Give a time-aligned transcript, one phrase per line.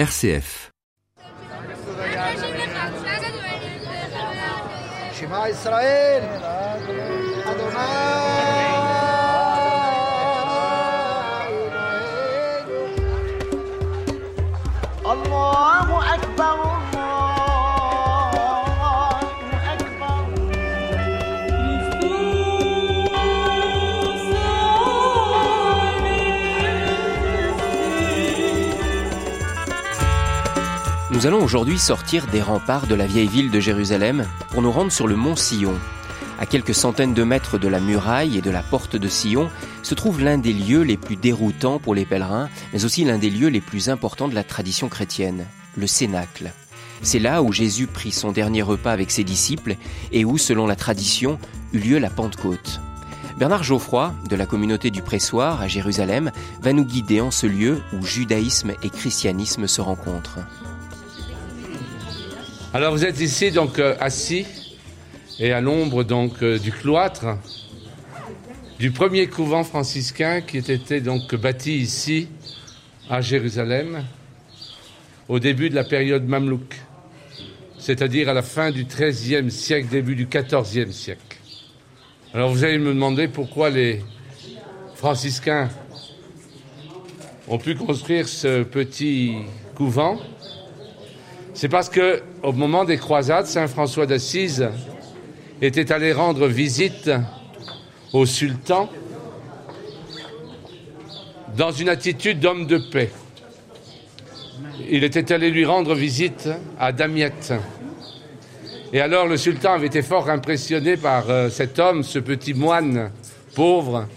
[0.00, 0.70] RCF
[15.06, 16.69] الله أكبر
[31.20, 34.90] Nous allons aujourd'hui sortir des remparts de la vieille ville de Jérusalem pour nous rendre
[34.90, 35.74] sur le mont Sion.
[36.38, 39.50] À quelques centaines de mètres de la muraille et de la porte de Sion
[39.82, 43.28] se trouve l'un des lieux les plus déroutants pour les pèlerins, mais aussi l'un des
[43.28, 45.44] lieux les plus importants de la tradition chrétienne,
[45.76, 46.52] le Cénacle.
[47.02, 49.76] C'est là où Jésus prit son dernier repas avec ses disciples
[50.12, 51.38] et où, selon la tradition,
[51.74, 52.80] eut lieu la Pentecôte.
[53.36, 56.32] Bernard Geoffroy, de la communauté du Pressoir à Jérusalem,
[56.62, 60.38] va nous guider en ce lieu où judaïsme et christianisme se rencontrent.
[62.72, 64.46] Alors vous êtes ici donc euh, assis
[65.40, 67.36] et à l'ombre donc euh, du cloître
[68.78, 72.28] du premier couvent franciscain qui était donc bâti ici
[73.08, 74.04] à Jérusalem
[75.26, 76.76] au début de la période mamelouk,
[77.76, 81.38] c'est-à-dire à la fin du XIIIe siècle, début du XIVe siècle.
[82.32, 84.00] Alors vous allez me demander pourquoi les
[84.94, 85.70] franciscains
[87.48, 89.34] ont pu construire ce petit
[89.74, 90.20] couvent.
[91.60, 94.66] C'est parce que, au moment des croisades, saint François d'Assise
[95.60, 97.10] était allé rendre visite
[98.14, 98.88] au sultan
[101.58, 103.10] dans une attitude d'homme de paix.
[104.88, 107.52] Il était allé lui rendre visite à Damiette.
[108.94, 113.10] Et alors le sultan avait été fort impressionné par euh, cet homme, ce petit moine
[113.54, 114.08] pauvre.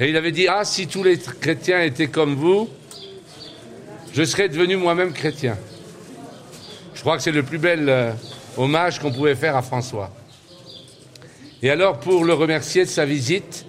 [0.00, 2.68] Et il avait dit, ah, si tous les chrétiens étaient comme vous,
[4.12, 5.56] je serais devenu moi-même chrétien.
[7.04, 8.12] Je crois que c'est le plus bel euh,
[8.56, 10.10] hommage qu'on pouvait faire à François.
[11.60, 13.66] Et alors, pour le remercier de sa visite,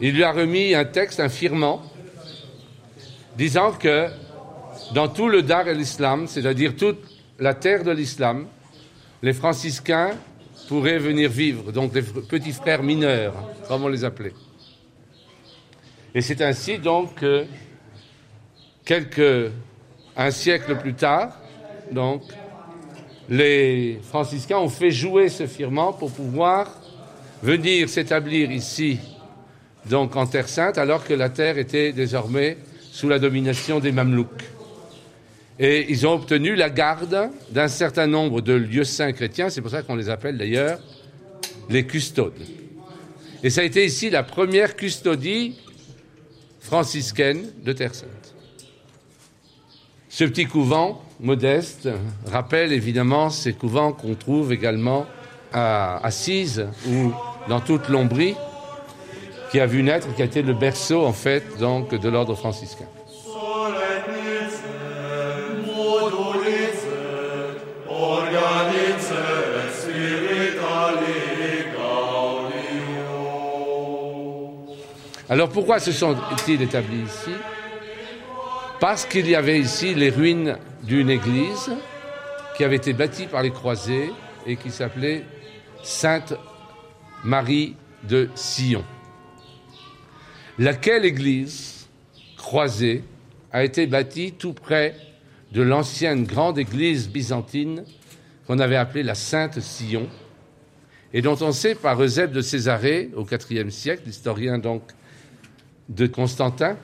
[0.00, 1.82] il lui a remis un texte, un firmant,
[3.36, 4.06] disant que
[4.94, 7.00] dans tout le Dar el-Islam, c'est-à-dire toute
[7.40, 8.46] la terre de l'islam,
[9.20, 10.12] les franciscains
[10.68, 13.34] pourraient venir vivre, donc les petits frères mineurs,
[13.66, 14.34] comme on les appelait.
[16.14, 17.46] Et c'est ainsi donc que,
[18.84, 19.50] quelques,
[20.16, 21.32] un siècle plus tard,
[21.92, 22.22] donc,
[23.28, 26.80] les franciscains ont fait jouer ce firmament pour pouvoir
[27.42, 28.98] venir s'établir ici,
[29.86, 32.56] donc en Terre Sainte, alors que la terre était désormais
[32.90, 34.44] sous la domination des Mamelouks.
[35.58, 39.70] Et ils ont obtenu la garde d'un certain nombre de lieux saints chrétiens, c'est pour
[39.70, 40.78] ça qu'on les appelle d'ailleurs
[41.68, 42.32] les custodes.
[43.42, 45.56] Et ça a été ici la première custodie
[46.60, 48.17] franciscaine de Terre Sainte.
[50.10, 51.88] Ce petit couvent modeste
[52.26, 55.06] rappelle évidemment ces couvents qu'on trouve également
[55.52, 57.12] à Assise ou
[57.48, 58.34] dans toute l'Ombrie,
[59.50, 62.86] qui a vu naître, qui a été le berceau en fait donc de l'ordre franciscain.
[75.30, 77.30] Alors pourquoi se sont-ils établis ici?
[78.80, 81.72] Parce qu'il y avait ici les ruines d'une église
[82.56, 84.12] qui avait été bâtie par les croisés
[84.46, 85.24] et qui s'appelait
[85.82, 86.34] Sainte
[87.24, 87.74] Marie
[88.04, 88.84] de Sion.
[90.60, 91.88] Laquelle église
[92.36, 93.02] croisée
[93.50, 94.94] a été bâtie tout près
[95.50, 97.84] de l'ancienne grande église byzantine
[98.46, 100.08] qu'on avait appelée la Sainte Sion
[101.12, 104.82] et dont on sait par Eusèbe de Césarée au IVe siècle, l'historien donc
[105.88, 106.76] de Constantin,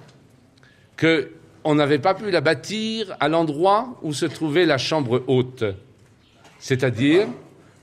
[0.96, 1.30] que
[1.64, 5.64] on n'avait pas pu la bâtir à l'endroit où se trouvait la chambre haute,
[6.58, 7.26] c'est-à-dire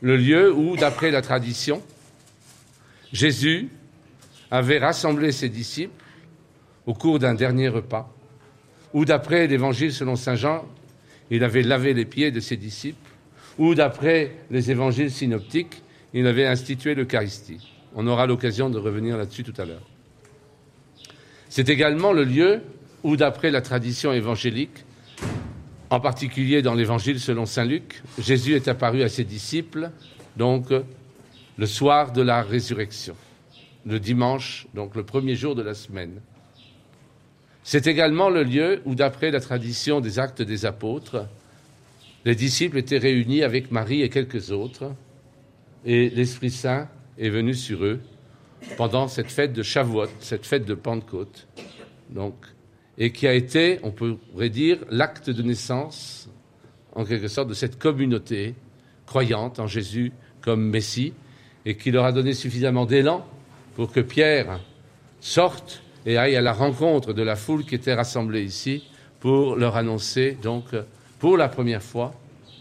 [0.01, 1.81] le lieu où, d'après la tradition,
[3.11, 3.69] Jésus
[4.51, 6.03] avait rassemblé ses disciples
[6.85, 8.11] au cours d'un dernier repas,
[8.93, 10.65] ou d'après l'évangile selon Saint Jean,
[11.29, 12.97] il avait lavé les pieds de ses disciples,
[13.57, 15.81] ou d'après les évangiles synoptiques,
[16.13, 17.71] il avait institué l'Eucharistie.
[17.95, 19.87] On aura l'occasion de revenir là-dessus tout à l'heure.
[21.49, 22.61] C'est également le lieu
[23.03, 24.85] où, d'après la tradition évangélique,
[25.89, 29.91] en particulier dans l'évangile selon Saint Luc, Jésus est apparu à ses disciples,
[30.37, 30.67] donc
[31.57, 33.15] le soir de la résurrection,
[33.85, 36.21] le dimanche, donc le premier jour de la semaine.
[37.63, 41.27] C'est également le lieu où, d'après la tradition des actes des apôtres,
[42.23, 44.93] les disciples étaient réunis avec Marie et quelques autres,
[45.85, 46.87] et l'Esprit Saint
[47.17, 47.99] est venu sur eux
[48.77, 51.47] pendant cette fête de Shavuot, cette fête de Pentecôte.
[52.09, 52.35] Donc,
[52.97, 56.29] et qui a été, on pourrait dire, l'acte de naissance,
[56.93, 58.55] en quelque sorte, de cette communauté
[59.05, 60.11] croyante en Jésus
[60.41, 61.13] comme Messie,
[61.65, 63.25] et qui leur a donné suffisamment d'élan
[63.75, 64.59] pour que Pierre
[65.19, 68.83] sorte et aille à la rencontre de la foule qui était rassemblée ici
[69.19, 70.65] pour leur annoncer, donc,
[71.19, 72.13] pour la première fois,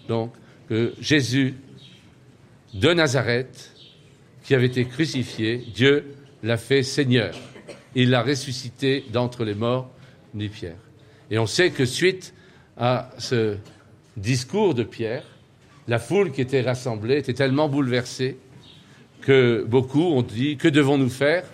[0.09, 0.33] donc,
[0.69, 1.55] que Jésus
[2.75, 3.75] de Nazareth,
[4.45, 7.35] qui avait été crucifié, Dieu l'a fait Seigneur.
[7.95, 9.91] Il l'a ressuscité d'entre les morts,
[10.35, 10.77] dit Pierre.
[11.31, 12.35] Et on sait que suite
[12.77, 13.57] à ce
[14.17, 15.25] discours de Pierre,
[15.89, 18.37] la foule qui était rassemblée était tellement bouleversée
[19.23, 21.45] que beaucoup ont dit Que devons-nous faire?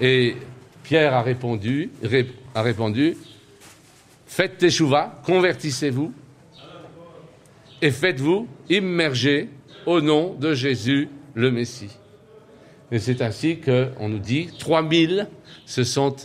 [0.00, 0.36] Et
[0.82, 1.90] Pierre a répondu,
[2.54, 3.16] a répondu
[4.26, 6.12] Faites teshuva, convertissez-vous
[7.80, 9.48] et faites-vous immerger
[9.86, 11.90] au nom de Jésus le Messie.
[12.90, 15.28] Et c'est ainsi qu'on nous dit 3000
[15.66, 16.16] se sont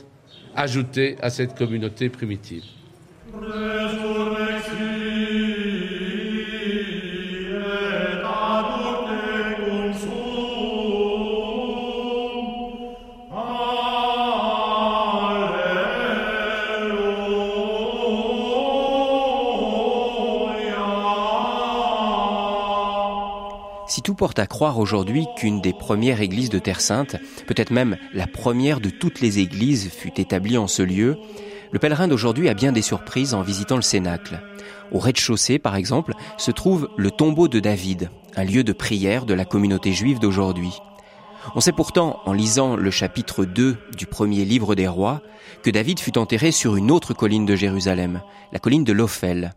[0.60, 2.64] ajoutés à cette communauté primitive.
[24.00, 27.18] Si tout porte à croire aujourd'hui qu'une des premières églises de Terre Sainte,
[27.48, 31.18] peut-être même la première de toutes les églises, fut établie en ce lieu,
[31.74, 34.40] le pèlerin d'aujourd'hui a bien des surprises en visitant le Cénacle.
[34.94, 39.34] Au rez-de-chaussée, par exemple, se trouve le tombeau de David, un lieu de prière de
[39.34, 40.72] la communauté juive d'aujourd'hui.
[41.54, 45.22] On sait pourtant, en lisant le chapitre 2 du premier livre des rois,
[45.62, 48.22] que David fut enterré sur une autre colline de Jérusalem,
[48.54, 49.56] la colline de l'Ophel.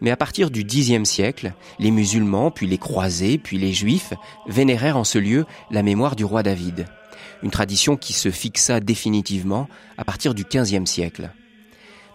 [0.00, 4.14] Mais à partir du Xe siècle, les musulmans, puis les croisés, puis les juifs
[4.46, 6.86] vénérèrent en ce lieu la mémoire du roi David.
[7.42, 9.68] Une tradition qui se fixa définitivement
[9.98, 11.30] à partir du XVe siècle.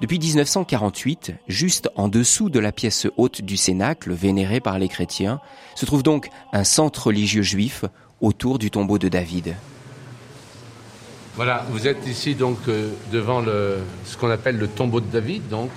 [0.01, 5.39] Depuis 1948, juste en dessous de la pièce haute du Cénacle, vénérée par les chrétiens,
[5.75, 7.85] se trouve donc un centre religieux juif
[8.19, 9.55] autour du tombeau de David.
[11.35, 13.43] Voilà, vous êtes ici donc euh, devant
[14.05, 15.69] ce qu'on appelle le tombeau de David, donc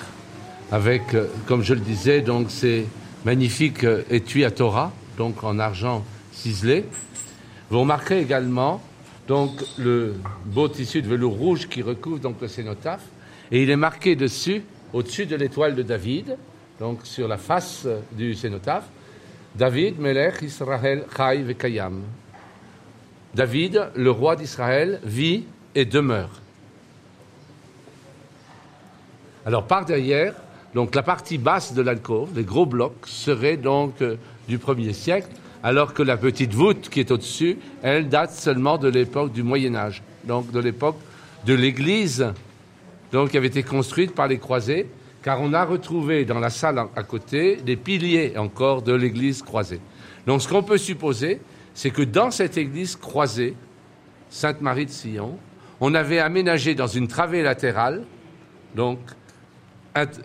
[0.70, 2.86] avec, euh, comme je le disais, donc ces
[3.24, 6.84] magnifiques euh, étuis à Torah, donc en argent ciselé.
[7.70, 8.82] Vous remarquerez également
[9.26, 13.04] donc le beau tissu de velours rouge qui recouvre donc le cénotaphe,
[13.50, 14.62] et il est marqué dessus,
[14.92, 16.36] au-dessus de l'étoile de David,
[16.78, 18.88] donc sur la face euh, du cénotaphe,
[19.54, 22.02] David Melech Israël Chai Vekayam.
[23.34, 25.44] David, le roi d'Israël, vit
[25.74, 26.30] et demeure.
[29.44, 30.34] Alors par derrière,
[30.74, 34.16] donc la partie basse de l'alcôve, les gros blocs, serait donc euh,
[34.48, 35.28] du 1er siècle,
[35.62, 39.74] alors que la petite voûte qui est au-dessus, elle date seulement de l'époque du Moyen
[39.74, 40.96] Âge, donc de l'époque
[41.46, 42.26] de l'église
[43.12, 44.86] donc, qui avait été construite par les croisés,
[45.22, 49.80] car on a retrouvé dans la salle à côté des piliers encore de l'église croisée.
[50.26, 51.40] Donc ce qu'on peut supposer,
[51.74, 53.54] c'est que dans cette église croisée,
[54.30, 55.38] Sainte-Marie de Sion,
[55.80, 58.04] on avait aménagé dans une travée latérale,
[58.74, 58.98] donc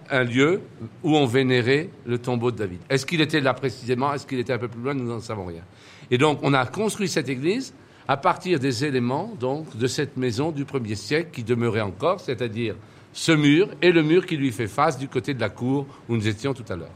[0.09, 0.61] un, lieu
[1.03, 2.79] où on vénérait le tombeau de David.
[2.89, 4.13] Est-ce qu'il était là précisément?
[4.13, 4.93] Est-ce qu'il était un peu plus loin?
[4.93, 5.63] Nous n'en savons rien.
[6.11, 7.73] Et donc, on a construit cette église
[8.07, 12.75] à partir des éléments donc de cette maison du premier siècle qui demeurait encore, c'est-à-dire
[13.13, 16.15] ce mur et le mur qui lui fait face du côté de la cour où
[16.15, 16.91] nous étions tout à l'heure.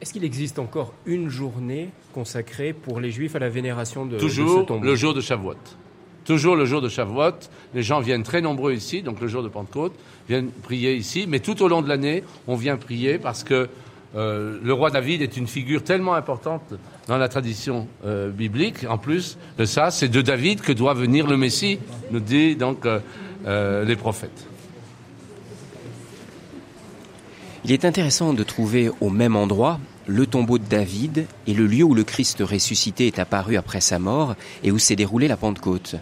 [0.00, 4.60] Est-ce qu'il existe encore une journée consacrée pour les Juifs à la vénération de, Toujours
[4.62, 4.84] ce tombeau?
[4.84, 5.54] le jour de Shavuot.
[6.24, 9.48] Toujours le jour de Shavuot, les gens viennent très nombreux ici, donc le jour de
[9.48, 9.94] Pentecôte,
[10.28, 13.68] viennent prier ici, mais tout au long de l'année, on vient prier parce que
[14.14, 16.74] euh, le roi David est une figure tellement importante
[17.08, 18.84] dans la tradition euh, biblique.
[18.88, 21.78] En plus de ça, c'est de David que doit venir le Messie,
[22.10, 24.46] nous dit donc euh, les prophètes.
[27.64, 31.84] Il est intéressant de trouver au même endroit le tombeau de David et le lieu
[31.84, 35.96] où le Christ ressuscité est apparu après sa mort et où s'est déroulée la Pentecôte.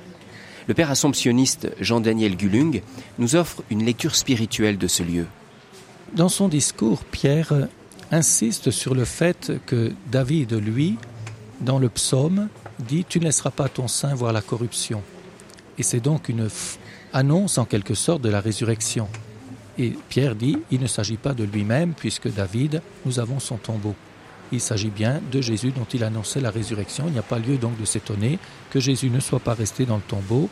[0.71, 2.81] Le père assomptionniste Jean-Daniel Gullung
[3.19, 5.27] nous offre une lecture spirituelle de ce lieu.
[6.15, 7.67] Dans son discours, Pierre
[8.13, 10.97] insiste sur le fait que David, lui,
[11.61, 12.47] dans le psaume,
[12.79, 15.03] dit Tu ne laisseras pas ton sein voir la corruption.
[15.77, 16.49] Et c'est donc une
[17.13, 19.09] annonce en quelque sorte de la résurrection.
[19.77, 23.97] Et Pierre dit Il ne s'agit pas de lui-même, puisque David, nous avons son tombeau.
[24.53, 27.05] Il s'agit bien de Jésus dont il annonçait la résurrection.
[27.07, 28.39] Il n'y a pas lieu donc de s'étonner
[28.71, 30.49] que Jésus ne soit pas resté dans le tombeau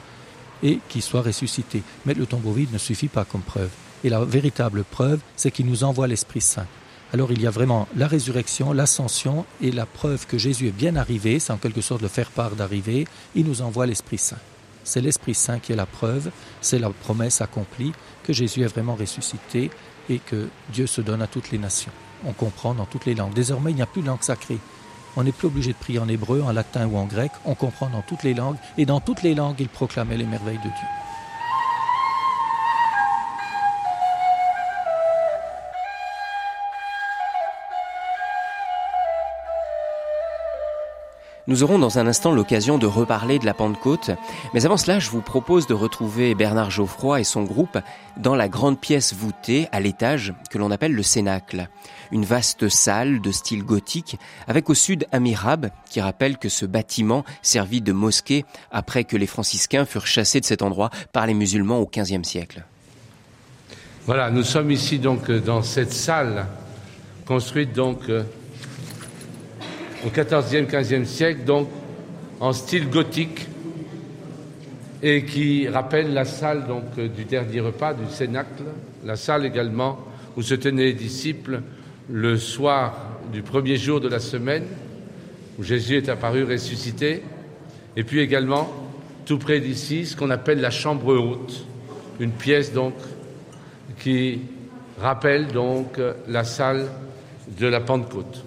[0.63, 1.83] et qu'il soit ressuscité.
[2.07, 3.71] Mais le tombeau vide ne suffit pas comme preuve.
[4.05, 6.67] Et la véritable preuve, c'est qu'il nous envoie l'Esprit Saint.
[7.13, 10.95] Alors il y a vraiment la résurrection, l'ascension et la preuve que Jésus est bien
[10.95, 14.37] arrivé, c'est en quelque sorte le faire part d'arriver, il nous envoie l'Esprit Saint.
[14.85, 17.93] c'est l'Esprit Saint qui est la preuve, c'est la promesse accomplie
[18.25, 19.71] que Jésus est vraiment ressuscité
[20.11, 21.93] et que Dieu se donne à toutes les nations.
[22.27, 23.35] On comprend dans toutes les langues.
[23.35, 24.59] Désormais, il n'y a plus de langue sacrée.
[25.17, 27.33] On n'est plus obligé de prier en hébreu, en latin ou en grec.
[27.45, 28.57] On comprend dans toutes les langues.
[28.77, 31.08] Et dans toutes les langues, il proclamait les merveilles de Dieu.
[41.49, 44.11] Nous aurons dans un instant l'occasion de reparler de la Pentecôte,
[44.53, 47.79] mais avant cela, je vous propose de retrouver Bernard Geoffroy et son groupe
[48.19, 51.71] dans la grande pièce voûtée à l'étage que l'on appelle le Cénacle,
[52.13, 56.67] une vaste salle de style gothique avec au sud un mirabe qui rappelle que ce
[56.67, 61.33] bâtiment servit de mosquée après que les franciscains furent chassés de cet endroit par les
[61.33, 62.67] musulmans au XVe siècle.
[64.05, 66.45] Voilà, nous sommes ici donc dans cette salle
[67.25, 68.23] construite donc euh,
[70.07, 71.69] au XIVe, XVe siècle, donc
[72.41, 73.47] en style gothique,
[75.03, 78.65] et qui rappelle la salle donc, du dernier repas du Cénacle,
[79.05, 79.99] la salle également
[80.37, 81.63] où se tenaient les disciples
[82.11, 84.65] le soir du premier jour de la semaine,
[85.59, 87.23] où Jésus est apparu ressuscité,
[87.97, 88.73] et puis également
[89.25, 91.67] tout près d'ici ce qu'on appelle la chambre haute,
[92.19, 92.95] une pièce donc
[94.01, 94.41] qui
[95.01, 96.87] rappelle donc la salle
[97.59, 98.45] de la Pentecôte.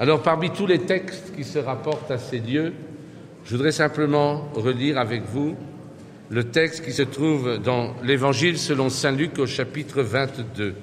[0.00, 2.72] Alors parmi tous les textes qui se rapportent à ces lieux,
[3.44, 5.56] je voudrais simplement relire avec vous
[6.30, 10.74] le texte qui se trouve dans l'Évangile selon Saint Luc au chapitre 22,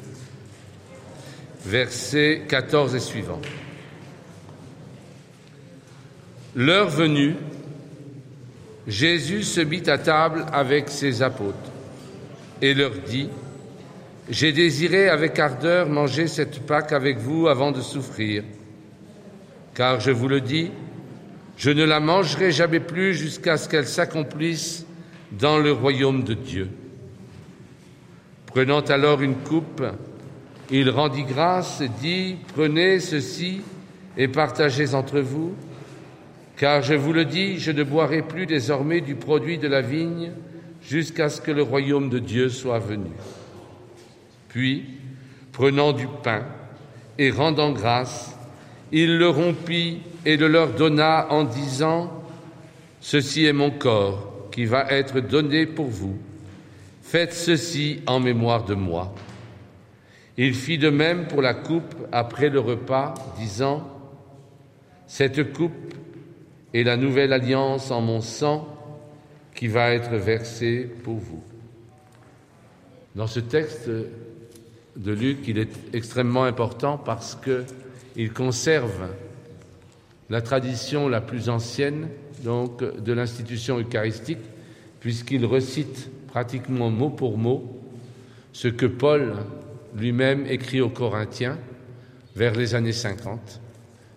[1.66, 3.42] versets 14 et suivants.
[6.54, 7.36] L'heure venue,
[8.88, 11.72] Jésus se mit à table avec ses apôtres
[12.62, 13.30] et leur dit,
[14.30, 18.44] J'ai désiré avec ardeur manger cette Pâque avec vous avant de souffrir
[19.75, 20.72] car je vous le dis,
[21.58, 24.86] je ne la mangerai jamais plus jusqu'à ce qu'elle s'accomplisse
[25.32, 26.70] dans le royaume de Dieu.
[28.48, 29.84] Prenant alors une coupe,
[30.72, 33.62] il rendit grâce dit, Prenez ceci
[34.17, 35.53] et partagez entre vous,
[36.58, 40.32] car je vous le dis, je ne boirai plus désormais du produit de la vigne
[40.82, 43.12] jusqu'à ce que le royaume de Dieu soit venu.
[44.48, 44.86] Puis,
[45.51, 46.46] prenant du pain
[47.17, 48.35] et rendant grâce,
[48.92, 52.12] il le rompit et le leur donna en disant,
[53.00, 56.18] Ceci est mon corps qui va être donné pour vous.
[57.01, 59.13] Faites ceci en mémoire de moi.
[60.38, 63.88] Il fit de même pour la coupe après le repas, disant,
[65.08, 65.94] Cette coupe
[66.74, 68.68] est la nouvelle alliance en mon sang
[69.54, 71.44] qui va être versée pour vous.
[73.15, 77.63] Dans ce texte de Luc, il est extrêmement important parce que
[78.16, 79.10] il conserve
[80.30, 82.08] la tradition la plus ancienne
[82.44, 84.40] donc de l'institution eucharistique,
[85.00, 87.82] puisqu'il recite pratiquement mot pour mot
[88.54, 89.34] ce que Paul
[89.96, 91.58] lui-même écrit aux Corinthiens
[92.36, 93.62] vers les années 50,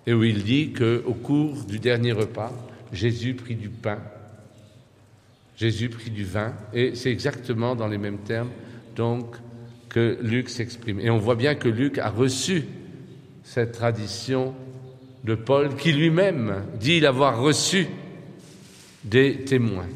[0.07, 2.52] et où il dit qu'au cours du dernier repas,
[2.93, 3.99] Jésus prit du pain,
[5.57, 8.50] Jésus prit du vin, et c'est exactement dans les mêmes termes
[8.97, 9.37] donc
[9.88, 11.00] que Luc s'exprime.
[11.00, 12.64] Et on voit bien que Luc a reçu
[13.49, 14.55] cette tradition
[15.25, 17.88] de Paul qui lui-même dit l'avoir reçu
[19.05, 19.88] des témoins.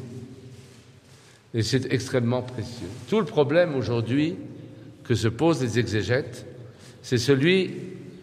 [1.53, 2.87] Et c'est extrêmement précieux.
[3.07, 4.37] Tout le problème aujourd'hui
[5.03, 6.47] que se posent les exégètes,
[7.03, 7.75] c'est celui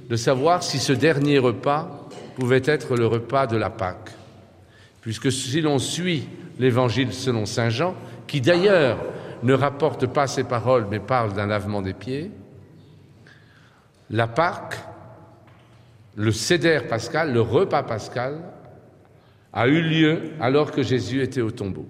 [0.09, 4.11] de savoir si ce dernier repas pouvait être le repas de la Pâque.
[5.01, 6.25] Puisque si l'on suit
[6.59, 7.95] l'évangile selon Saint Jean,
[8.27, 8.99] qui d'ailleurs
[9.45, 12.33] ne rapporte pas ces paroles mais parle d'un lavement des pieds,
[14.11, 14.77] la Pâque
[16.17, 18.41] le céder pascal, le repas pascal,
[19.53, 21.87] a eu lieu alors que Jésus était au tombeau.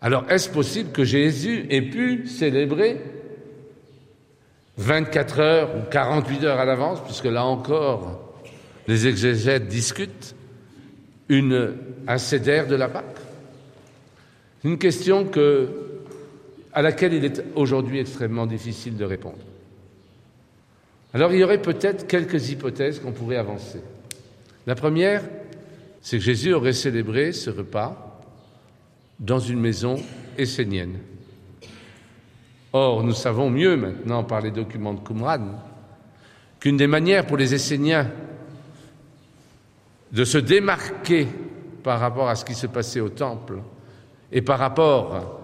[0.00, 3.00] Alors est-ce possible que Jésus ait pu célébrer
[4.78, 8.34] 24 heures ou 48 heures à l'avance, puisque là encore
[8.88, 10.34] les exégètes discutent,
[11.28, 11.74] une,
[12.08, 13.20] un céder de la Pâque?
[14.64, 15.68] Une question que,
[16.72, 19.38] à laquelle il est aujourd'hui extrêmement difficile de répondre.
[21.12, 23.80] Alors il y aurait peut-être quelques hypothèses qu'on pourrait avancer.
[24.66, 25.22] La première,
[26.00, 28.22] c'est que Jésus aurait célébré ce repas
[29.18, 29.96] dans une maison
[30.38, 30.98] essénienne.
[32.72, 35.60] Or, nous savons mieux maintenant par les documents de Qumran
[36.60, 38.08] qu'une des manières pour les Esséniens
[40.12, 41.26] de se démarquer
[41.82, 43.58] par rapport à ce qui se passait au temple
[44.30, 45.40] et par rapport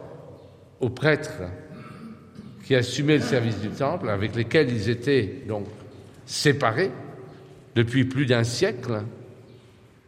[0.81, 1.43] aux prêtres
[2.67, 5.67] qui assumaient le service du temple, avec lesquels ils étaient donc
[6.27, 6.91] séparés
[7.77, 9.03] depuis plus d'un siècle,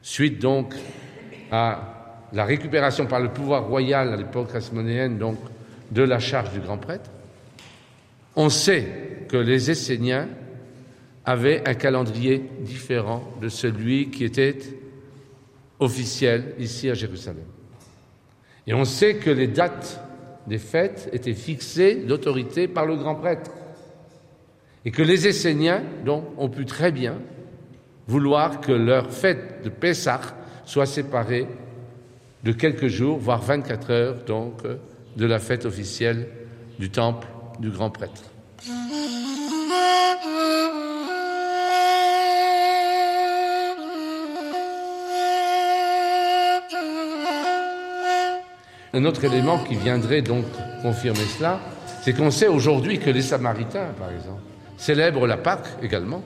[0.03, 0.75] suite donc
[1.53, 5.39] à la récupération par le pouvoir royal à l'époque hasmonéenne, donc
[5.93, 7.11] de la charge du grand prêtre,
[8.35, 8.87] on sait
[9.29, 10.27] que les Esséniens
[11.25, 14.59] avaient un calendrier différent de celui qui était
[15.79, 17.45] officiel ici à Jérusalem.
[18.67, 20.01] Et on sait que les dates
[20.49, 23.51] des fêtes étaient fixées d'autorité par le grand prêtre.
[24.85, 25.83] Et que les Esséniens,
[26.39, 27.19] ont pu très bien
[28.07, 30.21] vouloir que leur fête de Pessah
[30.65, 31.47] soit séparée
[32.43, 34.63] de quelques jours, voire 24 heures, donc,
[35.17, 36.29] de la fête officielle
[36.79, 37.27] du temple
[37.59, 38.23] du grand prêtre.
[48.95, 50.45] Un autre élément qui viendrait donc
[50.81, 51.61] confirmer cela,
[52.03, 54.41] c'est qu'on sait aujourd'hui que les Samaritains, par exemple,
[54.79, 56.23] célèbrent la Pâque également,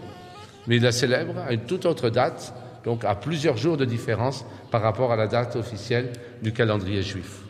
[0.69, 2.54] mais ils la célèbrent à une toute autre date,
[2.85, 7.40] donc à plusieurs jours de différence par rapport à la date officielle du calendrier juif.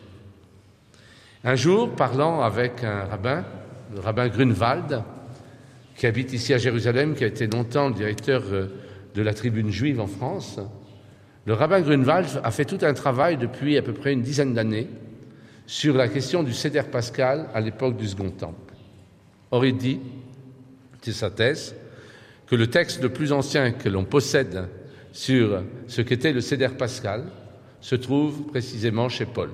[1.43, 3.43] Un jour, parlant avec un rabbin,
[3.93, 5.03] le rabbin Grunwald,
[5.95, 8.67] qui habite ici à Jérusalem, qui a été longtemps le directeur euh,
[9.13, 10.59] de la tribune juive en France,
[11.45, 14.87] le rabbin Grunwald a fait tout un travail depuis à peu près une dizaine d'années
[15.65, 18.73] sur la question du Seder pascal à l'époque du Second Temple.
[19.51, 19.99] Or, il dit,
[21.01, 21.75] c'est sa thèse,
[22.47, 24.67] que le texte le plus ancien que l'on possède
[25.11, 27.25] sur ce qu'était le Seder pascal
[27.81, 29.49] se trouve précisément chez Paul,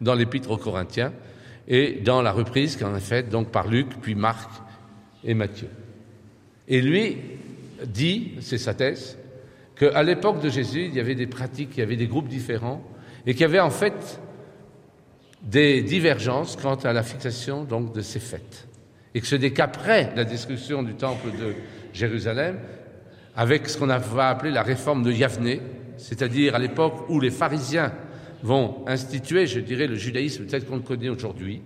[0.00, 1.12] dans l'Épître aux Corinthiens
[1.66, 4.50] et dans la reprise qu'en a faite donc par Luc, puis Marc
[5.24, 5.68] et Matthieu.
[6.66, 7.18] Et lui
[7.86, 9.18] dit, c'est sa thèse,
[9.76, 12.82] qu'à l'époque de Jésus, il y avait des pratiques, il y avait des groupes différents,
[13.26, 14.20] et qu'il y avait en fait
[15.42, 18.68] des divergences quant à la fixation donc de ces fêtes.
[19.14, 21.54] Et que ce n'est qu'après la destruction du temple de
[21.92, 22.58] Jérusalem,
[23.36, 25.60] avec ce qu'on va appeler la réforme de Yavne,
[25.96, 27.92] c'est-à-dire à, l'époque où les pharisiens
[28.42, 31.62] vont instituer, je dirais, le judaïsme tel qu'on le connaît aujourd'hui,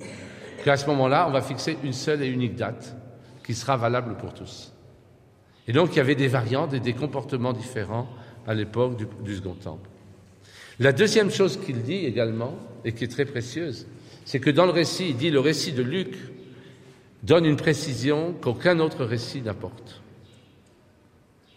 [0.65, 2.97] qu'à ce moment-là, on va fixer une seule et unique date
[3.45, 4.73] qui sera valable pour tous.
[5.67, 8.09] Et donc il y avait des variantes et des comportements différents
[8.47, 9.89] à l'époque du, Second Temple.
[10.83, 13.87] La deuxième chose qu'il dit également, et qui est très précieuse,
[14.25, 16.17] c'est que dans le récit, il dit le récit de Luc
[17.23, 20.03] donne une précision qu'aucun autre récit n'apporte.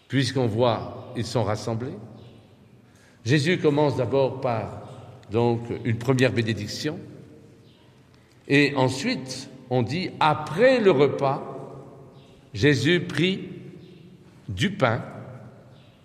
[0.06, 1.96] Puisqu'on voit, ils sont rassemblés.
[3.24, 4.88] Jésus commence d'abord par
[5.32, 7.00] donc une première bénédiction,
[8.46, 11.82] et ensuite on dit après le repas,
[12.54, 13.48] Jésus prit
[14.48, 15.02] du pain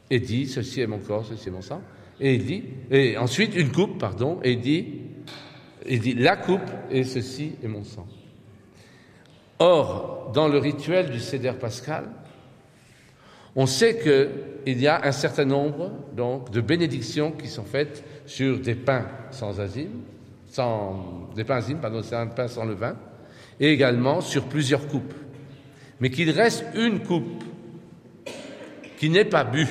[0.09, 1.83] et dit ceci est mon corps, ceci est mon sang.
[2.21, 4.85] Et il dit, et ensuite une coupe, pardon, et il dit,
[5.87, 8.07] dit la coupe et ceci est mon sang.
[9.57, 12.05] Or, dans le rituel du Seder pascal,
[13.55, 18.59] on sait qu'il y a un certain nombre donc, de bénédictions qui sont faites sur
[18.59, 20.01] des pains sans azime,
[20.47, 22.95] sans, des pains azime, pardon, c'est un pain sans levain,
[23.59, 25.13] et également sur plusieurs coupes.
[25.99, 27.43] Mais qu'il reste une coupe
[28.97, 29.67] qui n'est pas bu.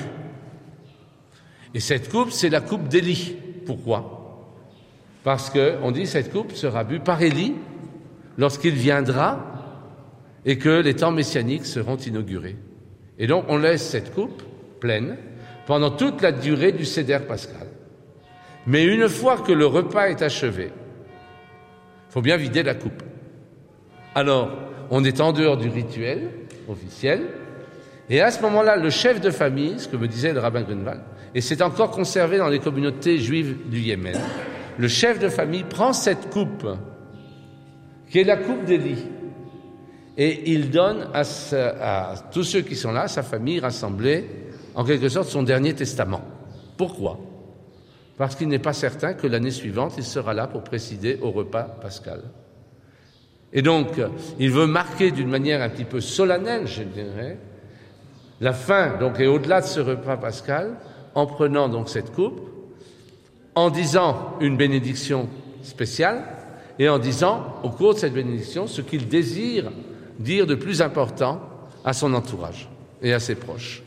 [1.73, 3.35] Et cette coupe, c'est la coupe d'Élie.
[3.65, 4.17] Pourquoi?
[5.23, 7.53] Parce qu'on dit cette coupe sera bue par Élie
[8.37, 9.39] lorsqu'il viendra
[10.45, 12.57] et que les temps messianiques seront inaugurés.
[13.19, 14.41] Et donc on laisse cette coupe
[14.79, 15.17] pleine
[15.67, 17.67] pendant toute la durée du Céder pascal.
[18.65, 20.71] Mais une fois que le repas est achevé,
[22.09, 23.03] il faut bien vider la coupe.
[24.15, 24.51] Alors,
[24.89, 26.29] on est en dehors du rituel
[26.67, 27.21] officiel,
[28.09, 31.01] et à ce moment-là, le chef de famille, ce que me disait le rabbin Grunwald,
[31.33, 34.19] et c'est encore conservé dans les communautés juives du Yémen,
[34.77, 36.67] le chef de famille prend cette coupe,
[38.09, 39.05] qui est la coupe d'Élie,
[40.17, 41.23] et il donne à,
[41.81, 44.27] à, tous ceux qui sont là, sa famille rassemblée,
[44.75, 46.21] en quelque sorte son dernier testament.
[46.77, 47.19] Pourquoi?
[48.17, 51.63] Parce qu'il n'est pas certain que l'année suivante, il sera là pour présider au repas
[51.63, 52.21] pascal.
[53.53, 54.01] Et donc,
[54.39, 57.37] il veut marquer d'une manière un petit peu solennelle, je dirais,
[58.39, 60.75] la fin, donc, est au-delà de ce repas pascal,
[61.15, 62.39] en prenant donc cette coupe,
[63.55, 65.27] en disant une bénédiction
[65.61, 66.25] spéciale,
[66.79, 69.71] et en disant, au cours de cette bénédiction, ce qu'il désire
[70.17, 71.41] dire de plus important
[71.83, 72.69] à son entourage
[73.01, 73.83] et à ses proches.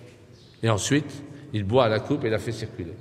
[0.62, 2.94] Et ensuite, il boit la coupe et la fait circuler.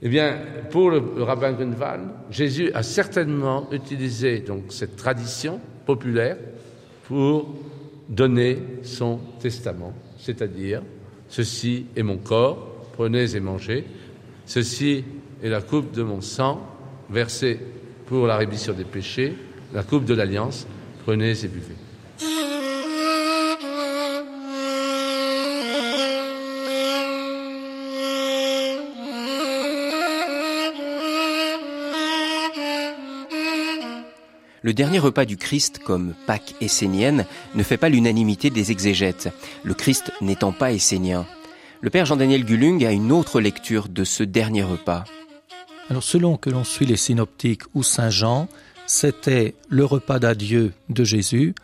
[0.00, 0.38] Eh bien,
[0.70, 6.36] pour le, rabbin Grunwald, Jésus a certainement utilisé donc cette tradition populaire
[7.06, 7.54] pour
[8.08, 10.82] donner son testament c'est-à-dire
[11.28, 13.84] Ceci est mon corps, prenez et mangez.
[14.44, 15.04] Ceci
[15.40, 16.60] est la coupe de mon sang
[17.08, 17.60] versée
[18.06, 19.34] pour la rémission des péchés,
[19.72, 20.66] la coupe de l'alliance.
[21.04, 21.76] Prenez et buvez.
[34.62, 39.28] Le dernier repas du Christ, comme Pâques essénienne, ne fait pas l'unanimité des exégètes,
[39.62, 41.26] le Christ n'étant pas essénien.
[41.80, 45.04] Le père Jean-Daniel Gulung a une autre lecture de ce dernier repas.
[45.88, 48.48] Alors selon que l'on suit les synoptiques ou Saint Jean,
[48.88, 51.54] c'était le repas d'adieu de Jésus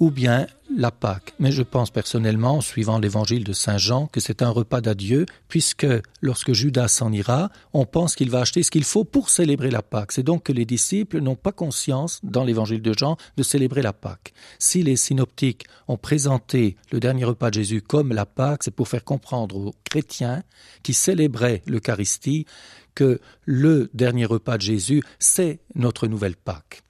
[0.00, 1.34] ou bien la Pâque.
[1.38, 5.26] Mais je pense personnellement, en suivant l'évangile de Saint Jean, que c'est un repas d'adieu,
[5.48, 5.86] puisque
[6.20, 9.82] lorsque Judas s'en ira, on pense qu'il va acheter ce qu'il faut pour célébrer la
[9.82, 10.12] Pâque.
[10.12, 13.92] C'est donc que les disciples n'ont pas conscience, dans l'évangile de Jean, de célébrer la
[13.92, 14.32] Pâque.
[14.58, 18.88] Si les synoptiques ont présenté le dernier repas de Jésus comme la Pâque, c'est pour
[18.88, 20.42] faire comprendre aux chrétiens
[20.82, 22.46] qui célébraient l'Eucharistie
[22.94, 26.82] que le dernier repas de Jésus, c'est notre nouvelle Pâque.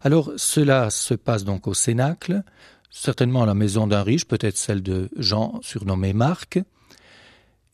[0.00, 2.42] Alors cela se passe donc au Cénacle,
[2.90, 6.58] certainement à la maison d'un riche, peut-être celle de Jean, surnommé Marc,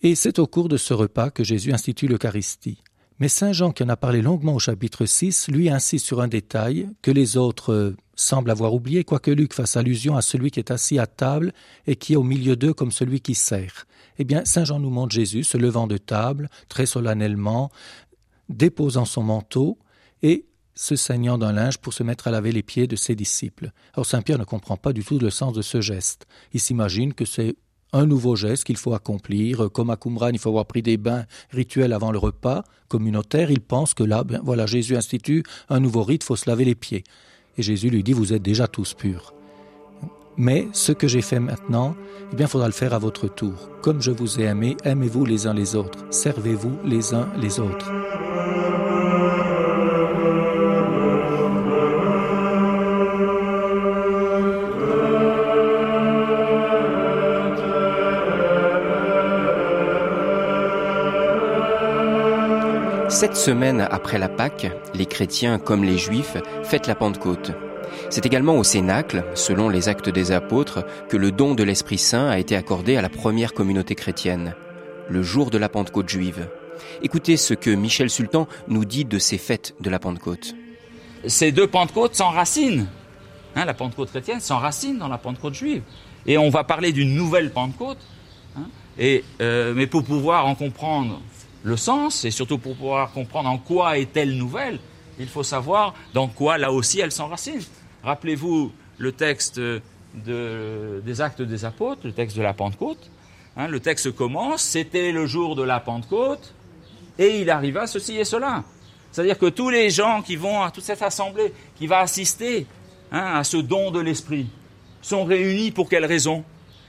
[0.02, 2.82] et c'est au cours de ce repas que Jésus institue l'Eucharistie.
[3.18, 6.28] Mais Saint Jean, qui en a parlé longuement au chapitre 6, lui insiste sur un
[6.28, 10.58] détail que les autres euh, semblent avoir oublié, quoique Luc fasse allusion à celui qui
[10.60, 11.54] est assis à table
[11.86, 13.86] et qui est au milieu d'eux comme celui qui sert.
[14.18, 17.70] Eh bien, Saint Jean nous montre Jésus se levant de table, très solennellement,
[18.50, 19.78] déposant son manteau,
[20.22, 20.44] et
[20.76, 23.72] se saignant d'un linge pour se mettre à laver les pieds de ses disciples.
[23.96, 26.26] Or Saint Pierre ne comprend pas du tout le sens de ce geste.
[26.52, 27.56] Il s'imagine que c'est
[27.92, 29.70] un nouveau geste qu'il faut accomplir.
[29.72, 33.50] Comme à Qumran, il faut avoir pris des bains rituels avant le repas communautaire.
[33.50, 36.64] Il pense que là, ben, voilà, Jésus institue un nouveau rite, il faut se laver
[36.64, 37.04] les pieds.
[37.58, 39.32] Et Jésus lui dit, vous êtes déjà tous purs.
[40.36, 41.96] Mais ce que j'ai fait maintenant,
[42.32, 43.70] eh bien, faudra le faire à votre tour.
[43.82, 46.04] Comme je vous ai aimé, aimez-vous les uns les autres.
[46.10, 47.90] Servez-vous les uns les autres.
[63.16, 67.52] Sept semaines après la Pâque, les chrétiens comme les juifs fêtent la Pentecôte.
[68.10, 72.28] C'est également au Cénacle, selon les actes des apôtres, que le don de l'Esprit Saint
[72.28, 74.54] a été accordé à la première communauté chrétienne,
[75.08, 76.50] le jour de la Pentecôte juive.
[77.00, 80.54] Écoutez ce que Michel Sultan nous dit de ces fêtes de la Pentecôte.
[81.26, 82.86] Ces deux Pentecôtes s'enracinent.
[83.54, 85.80] Hein, la Pentecôte chrétienne s'enracine dans la Pentecôte juive.
[86.26, 87.96] Et on va parler d'une nouvelle Pentecôte.
[88.58, 88.66] Hein,
[89.40, 91.22] euh, mais pour pouvoir en comprendre
[91.66, 94.78] le sens, et surtout pour pouvoir comprendre en quoi est-elle nouvelle,
[95.18, 97.60] il faut savoir dans quoi, là aussi, elle s'enracine.
[98.04, 103.10] Rappelez-vous le texte de, des actes des apôtres, le texte de la Pentecôte.
[103.56, 106.54] Hein, le texte commence, c'était le jour de la Pentecôte,
[107.18, 108.62] et il arriva ceci et cela.
[109.10, 112.64] C'est-à-dire que tous les gens qui vont à toute cette assemblée, qui va assister
[113.10, 114.46] hein, à ce don de l'Esprit,
[115.02, 116.44] sont réunis pour quelle raison?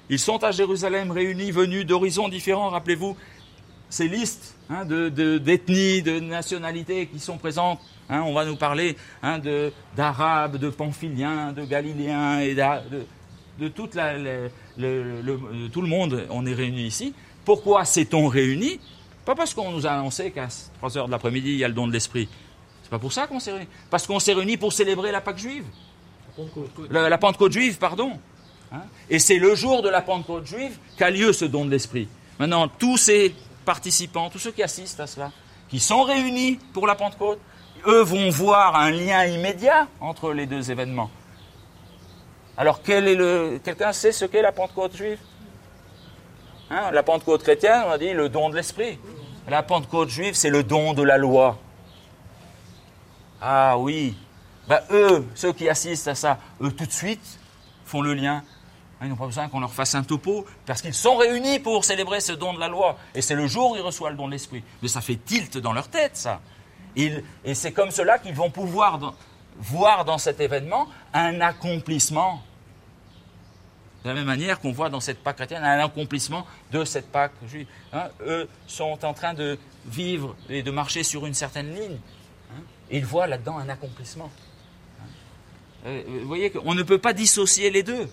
[0.08, 3.18] Ils sont à Jérusalem réunis, venus d'horizons différents, rappelez-vous,
[3.90, 7.80] ces listes hein, d'ethnies, de, de, nationalités qui sont présentes.
[8.10, 9.40] Hein, on va nous parler hein,
[9.96, 13.06] d'Arabes, de, Pamphyliens, de Galiléens et de,
[13.60, 13.90] de tout
[15.82, 16.26] le monde.
[16.30, 17.14] On est réunis ici.
[17.46, 18.80] Pourquoi s'est-on réunis?
[19.26, 20.48] Pas parce qu'on nous a annoncé qu'à
[20.80, 22.30] 3 heures de l'après-midi, il y a le don de l'esprit.
[22.84, 23.68] C'est pas pour ça qu'on s'est réunis.
[23.90, 25.66] Parce qu'on s'est réunis pour célébrer la Pâque juive.
[26.90, 28.14] La, la Pentecôte juive, pardon.
[29.10, 32.08] Et c'est le jour de la Pentecôte juive qu'a lieu ce don de l'esprit.
[32.40, 33.34] Maintenant, tous ces
[33.68, 35.30] participants, tous ceux qui assistent à cela,
[35.68, 37.40] qui sont réunis pour la Pentecôte,
[37.86, 41.12] eux vont voir un lien immédiat entre les deux événements.
[42.56, 43.60] Alors, quel est le...
[43.62, 45.20] quelqu'un sait ce qu'est la Pentecôte juive?
[46.70, 48.98] Hein La Pentecôte chrétienne, on a dit le don de l'esprit.
[49.50, 51.60] La Pentecôte juive, c'est le don de la loi.
[53.42, 54.16] Ah oui.
[54.70, 57.40] Ben, eux, ceux qui assistent à ça, eux tout de suite
[57.86, 58.44] font le lien
[59.02, 62.20] ils n'ont pas besoin qu'on leur fasse un topo, parce qu'ils sont réunis pour célébrer
[62.20, 62.98] ce don de la loi.
[63.14, 64.64] Et c'est le jour où ils reçoivent le don de l'esprit.
[64.82, 66.42] Mais ça fait tilt dans leur tête, ça.
[66.96, 69.14] et c'est comme cela qu'ils vont pouvoir
[69.60, 72.44] voir dans cet événement un accomplissement.
[74.04, 77.34] De la même manière qu'on voit dans cette Pâque chrétienne un accomplissement de cette Pâque
[77.48, 77.68] juive.
[77.92, 81.98] Hein, eux sont en train de vivre et de marcher sur une certaine ligne.
[82.52, 84.30] Hein, ils voient là-dedans un accomplissement.
[85.86, 88.08] Euh, vous voyez qu'on ne peut pas dissocier les deux.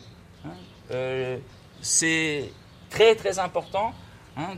[0.91, 1.39] Euh,
[1.81, 2.51] c'est
[2.91, 3.93] très très important
[4.37, 4.55] hein,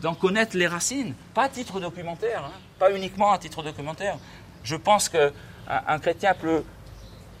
[0.00, 4.18] d'en connaître les racines, pas à titre documentaire, hein, pas uniquement à titre documentaire.
[4.62, 5.32] Je pense qu'un
[5.68, 6.62] un chrétien peut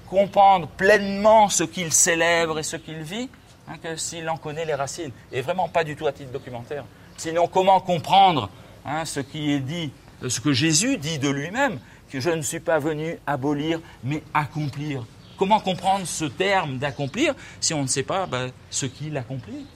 [0.08, 3.28] comprendre pleinement ce qu'il célèbre et ce qu'il vit
[3.68, 6.84] hein, que s'il en connaît les racines, et vraiment pas du tout à titre documentaire.
[7.16, 8.50] Sinon, comment comprendre
[9.04, 9.92] ce qui est dit,
[10.26, 15.04] ce que Jésus dit de lui-même, que je ne suis pas venu abolir, mais accomplir
[15.36, 19.66] Comment comprendre ce terme d'accomplir si on ne sait pas ben, ce qu'il accomplit?